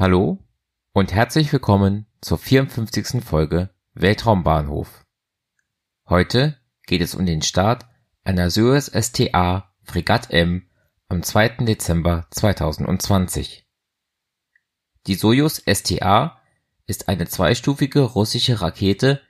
Hallo 0.00 0.38
und 0.94 1.12
herzlich 1.12 1.52
willkommen 1.52 2.06
zur 2.22 2.38
54. 2.38 3.22
Folge 3.22 3.68
Weltraumbahnhof. 3.92 5.04
Heute 6.08 6.56
geht 6.86 7.02
es 7.02 7.14
um 7.14 7.26
den 7.26 7.42
Start 7.42 7.84
einer 8.24 8.48
Soyuz 8.48 8.90
STA 8.98 9.74
Fregatt 9.82 10.30
M 10.30 10.70
am 11.10 11.22
2. 11.22 11.66
Dezember 11.66 12.26
2020. 12.30 13.66
Die 15.06 15.16
Soyuz 15.16 15.62
STA 15.70 16.40
ist 16.86 17.10
eine 17.10 17.28
zweistufige 17.28 18.00
russische 18.00 18.62
Rakete, 18.62 19.20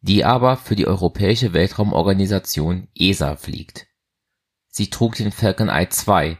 die 0.00 0.24
aber 0.24 0.56
für 0.56 0.74
die 0.74 0.86
Europäische 0.86 1.52
Weltraumorganisation 1.52 2.88
ESA 2.94 3.36
fliegt. 3.36 3.88
Sie 4.68 4.88
trug 4.88 5.16
den 5.16 5.32
Falcon 5.32 5.68
Eye 5.68 5.90
2, 5.90 6.38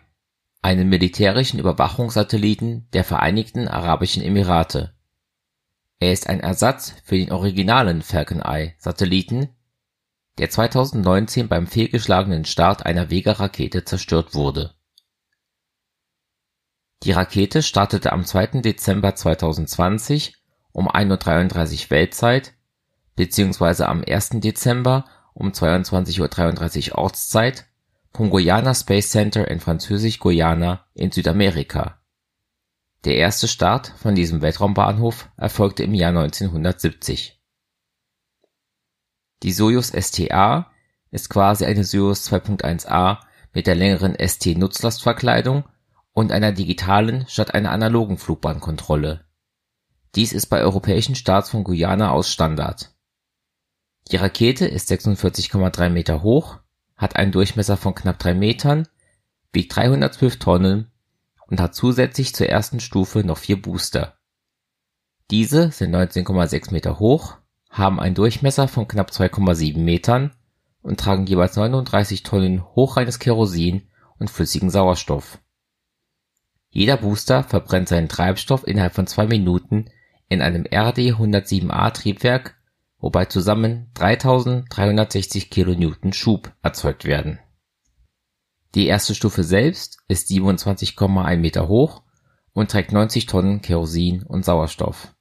einen 0.64 0.88
militärischen 0.88 1.60
Überwachungssatelliten 1.60 2.88
der 2.94 3.04
Vereinigten 3.04 3.68
Arabischen 3.68 4.22
Emirate. 4.22 4.94
Er 5.98 6.10
ist 6.10 6.26
ein 6.26 6.40
Ersatz 6.40 6.94
für 7.04 7.18
den 7.18 7.30
originalen 7.30 8.00
Falcon 8.00 8.40
Eye 8.40 8.72
Satelliten, 8.78 9.50
der 10.38 10.48
2019 10.48 11.48
beim 11.48 11.66
fehlgeschlagenen 11.66 12.46
Start 12.46 12.86
einer 12.86 13.10
Vega-Rakete 13.10 13.84
zerstört 13.84 14.34
wurde. 14.34 14.72
Die 17.02 17.12
Rakete 17.12 17.62
startete 17.62 18.10
am 18.14 18.24
2. 18.24 18.62
Dezember 18.62 19.14
2020 19.14 20.34
um 20.72 20.88
1:33 20.88 21.84
Uhr 21.84 21.90
Weltzeit 21.90 22.54
beziehungsweise 23.16 23.86
am 23.86 24.02
1. 24.02 24.40
Dezember 24.40 25.04
um 25.34 25.50
22:33 25.50 26.92
Uhr 26.92 26.98
Ortszeit 26.98 27.66
vom 28.14 28.30
Guiana 28.30 28.74
Space 28.74 29.10
Center 29.10 29.48
in 29.48 29.58
Französisch-Guayana 29.58 30.86
in 30.94 31.10
Südamerika. 31.10 32.00
Der 33.04 33.16
erste 33.16 33.48
Start 33.48 33.88
von 33.98 34.14
diesem 34.14 34.40
Weltraumbahnhof 34.40 35.28
erfolgte 35.36 35.82
im 35.82 35.94
Jahr 35.94 36.10
1970. 36.10 37.42
Die 39.42 39.52
Soyuz 39.52 39.92
STA 39.92 40.70
ist 41.10 41.28
quasi 41.28 41.66
eine 41.66 41.84
Soyuz 41.84 42.28
2.1a 42.28 43.18
mit 43.52 43.66
der 43.66 43.74
längeren 43.74 44.14
ST-Nutzlastverkleidung 44.16 45.64
und 46.12 46.30
einer 46.30 46.52
digitalen 46.52 47.26
statt 47.28 47.52
einer 47.52 47.72
analogen 47.72 48.16
Flugbahn-Kontrolle. 48.16 49.26
Dies 50.14 50.32
ist 50.32 50.46
bei 50.46 50.60
europäischen 50.62 51.16
Starts 51.16 51.50
von 51.50 51.64
Guyana 51.64 52.12
aus 52.12 52.30
Standard. 52.30 52.94
Die 54.12 54.16
Rakete 54.16 54.66
ist 54.66 54.90
46,3 54.90 55.88
Meter 55.88 56.22
hoch 56.22 56.60
hat 57.04 57.16
einen 57.16 57.32
Durchmesser 57.32 57.76
von 57.76 57.94
knapp 57.94 58.18
drei 58.18 58.32
Metern, 58.32 58.88
wiegt 59.52 59.76
312 59.76 60.38
Tonnen 60.38 60.90
und 61.46 61.60
hat 61.60 61.74
zusätzlich 61.74 62.34
zur 62.34 62.48
ersten 62.48 62.80
Stufe 62.80 63.20
noch 63.24 63.36
vier 63.36 63.60
Booster. 63.60 64.16
Diese 65.30 65.70
sind 65.70 65.94
19,6 65.94 66.72
Meter 66.72 66.98
hoch, 66.98 67.36
haben 67.68 68.00
einen 68.00 68.14
Durchmesser 68.14 68.68
von 68.68 68.88
knapp 68.88 69.10
2,7 69.10 69.78
Metern 69.78 70.32
und 70.80 70.98
tragen 70.98 71.26
jeweils 71.26 71.56
39 71.56 72.22
Tonnen 72.22 72.64
hochreines 72.74 73.18
Kerosin 73.18 73.82
und 74.18 74.30
flüssigen 74.30 74.70
Sauerstoff. 74.70 75.38
Jeder 76.70 76.96
Booster 76.96 77.44
verbrennt 77.44 77.88
seinen 77.90 78.08
Treibstoff 78.08 78.66
innerhalb 78.66 78.94
von 78.94 79.06
zwei 79.06 79.26
Minuten 79.26 79.90
in 80.30 80.40
einem 80.40 80.62
RD-107A 80.64 81.90
Triebwerk 81.92 82.56
wobei 83.04 83.26
zusammen 83.26 83.90
3360 83.92 85.50
kN 85.50 86.14
Schub 86.14 86.54
erzeugt 86.62 87.04
werden. 87.04 87.38
Die 88.74 88.86
erste 88.86 89.14
Stufe 89.14 89.44
selbst 89.44 89.98
ist 90.08 90.30
27,1 90.30 91.36
Meter 91.36 91.68
hoch 91.68 92.02
und 92.54 92.70
trägt 92.70 92.92
90 92.92 93.26
Tonnen 93.26 93.60
Kerosin 93.60 94.22
und 94.22 94.46
Sauerstoff. 94.46 95.14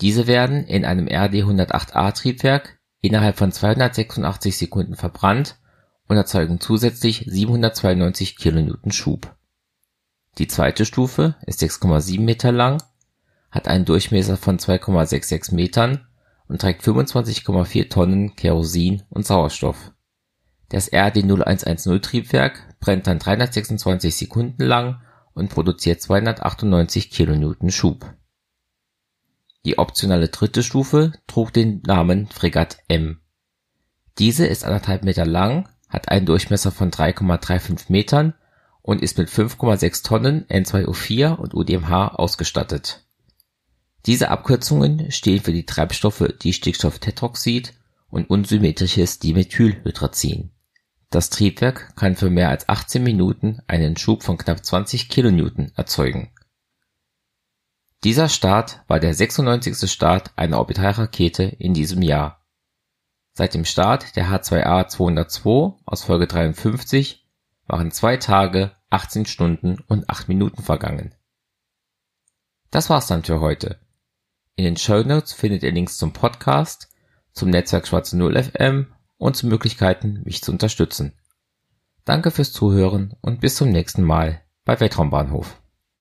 Diese 0.00 0.26
werden 0.26 0.66
in 0.66 0.84
einem 0.84 1.06
RD-108A 1.06 2.12
Triebwerk 2.12 2.80
innerhalb 3.00 3.38
von 3.38 3.52
286 3.52 4.58
Sekunden 4.58 4.96
verbrannt 4.96 5.60
und 6.08 6.16
erzeugen 6.16 6.58
zusätzlich 6.58 7.24
792 7.28 8.36
kN 8.36 8.90
Schub. 8.90 9.32
Die 10.38 10.48
zweite 10.48 10.84
Stufe 10.84 11.36
ist 11.46 11.62
6,7 11.62 12.20
Meter 12.20 12.50
lang, 12.50 12.82
hat 13.52 13.68
einen 13.68 13.84
Durchmesser 13.84 14.36
von 14.36 14.58
2,66 14.58 15.54
Metern 15.54 16.04
und 16.48 16.60
trägt 16.60 16.82
25,4 16.82 17.88
Tonnen 17.88 18.36
Kerosin 18.36 19.02
und 19.10 19.26
Sauerstoff. 19.26 19.92
Das 20.68 20.92
RD-0110-Triebwerk 20.92 22.76
brennt 22.80 23.06
dann 23.06 23.18
326 23.18 24.14
Sekunden 24.14 24.62
lang 24.62 25.00
und 25.34 25.50
produziert 25.50 26.00
298 26.00 27.10
kN 27.10 27.70
Schub. 27.70 28.14
Die 29.64 29.78
optionale 29.78 30.28
dritte 30.28 30.62
Stufe 30.62 31.12
trug 31.26 31.52
den 31.52 31.82
Namen 31.86 32.26
Fregatt 32.28 32.78
M. 32.88 33.20
Diese 34.18 34.46
ist 34.46 34.64
anderthalb 34.64 35.04
Meter 35.04 35.26
lang, 35.26 35.68
hat 35.88 36.08
einen 36.08 36.26
Durchmesser 36.26 36.72
von 36.72 36.90
3,35 36.90 37.86
Metern 37.88 38.34
und 38.82 39.02
ist 39.02 39.18
mit 39.18 39.28
5,6 39.28 40.04
Tonnen 40.04 40.46
N2O4 40.46 41.34
und 41.34 41.54
UDMH 41.54 42.14
ausgestattet 42.14 43.05
diese 44.06 44.30
Abkürzungen 44.30 45.10
stehen 45.10 45.42
für 45.42 45.52
die 45.52 45.66
Treibstoffe 45.66 46.32
Distickstofftetroxid 46.42 47.74
und 48.08 48.30
unsymmetrisches 48.30 49.18
Dimethylhydrazin. 49.18 50.52
Das 51.10 51.30
Triebwerk 51.30 51.96
kann 51.96 52.14
für 52.14 52.30
mehr 52.30 52.48
als 52.48 52.68
18 52.68 53.02
Minuten 53.02 53.60
einen 53.66 53.96
Schub 53.96 54.22
von 54.22 54.38
knapp 54.38 54.64
20 54.64 55.08
kN 55.08 55.72
erzeugen. 55.74 56.30
Dieser 58.04 58.28
Start 58.28 58.82
war 58.86 59.00
der 59.00 59.14
96. 59.14 59.90
Start 59.90 60.32
einer 60.36 60.58
Orbitalrakete 60.58 61.42
in 61.42 61.74
diesem 61.74 62.02
Jahr. 62.02 62.44
Seit 63.32 63.54
dem 63.54 63.64
Start 63.64 64.16
der 64.16 64.28
H2A-202 64.28 65.74
aus 65.84 66.04
Folge 66.04 66.26
53 66.26 67.26
waren 67.66 67.90
zwei 67.90 68.16
Tage, 68.16 68.72
18 68.90 69.26
Stunden 69.26 69.78
und 69.88 70.08
8 70.08 70.28
Minuten 70.28 70.62
vergangen. 70.62 71.14
Das 72.70 72.88
war's 72.88 73.08
dann 73.08 73.24
für 73.24 73.40
heute. 73.40 73.80
In 74.58 74.64
den 74.64 74.78
Show 74.78 75.02
Notes 75.02 75.34
findet 75.34 75.62
ihr 75.62 75.70
Links 75.70 75.98
zum 75.98 76.14
Podcast, 76.14 76.88
zum 77.34 77.50
Netzwerk 77.50 77.86
Schwarze 77.86 78.16
Null 78.16 78.42
FM 78.42 78.86
und 79.18 79.36
zu 79.36 79.46
Möglichkeiten, 79.46 80.22
mich 80.24 80.42
zu 80.42 80.50
unterstützen. 80.50 81.12
Danke 82.06 82.30
fürs 82.30 82.52
Zuhören 82.52 83.14
und 83.20 83.42
bis 83.42 83.56
zum 83.56 83.68
nächsten 83.68 84.02
Mal 84.02 84.40
bei 84.64 84.80
Weltraumbahnhof. 84.80 85.60